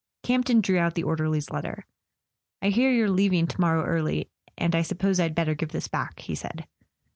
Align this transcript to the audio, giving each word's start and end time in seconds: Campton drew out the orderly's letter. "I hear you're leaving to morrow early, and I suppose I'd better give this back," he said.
Campton 0.23 0.61
drew 0.61 0.79
out 0.79 0.95
the 0.95 1.03
orderly's 1.03 1.51
letter. 1.51 1.85
"I 2.59 2.69
hear 2.69 2.89
you're 2.91 3.11
leaving 3.11 3.45
to 3.45 3.61
morrow 3.61 3.85
early, 3.85 4.31
and 4.57 4.73
I 4.75 4.81
suppose 4.81 5.19
I'd 5.19 5.35
better 5.35 5.53
give 5.53 5.69
this 5.69 5.87
back," 5.87 6.21
he 6.21 6.33
said. 6.33 6.65